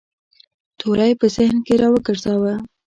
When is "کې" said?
1.65-1.73